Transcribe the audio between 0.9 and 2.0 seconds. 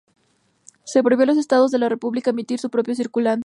prohibió a los Estados de la